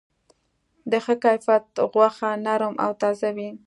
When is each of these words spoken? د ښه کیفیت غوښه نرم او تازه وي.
د 0.91 0.93
ښه 1.03 1.15
کیفیت 1.23 1.65
غوښه 1.93 2.29
نرم 2.45 2.75
او 2.83 2.91
تازه 3.01 3.29
وي. 3.37 3.49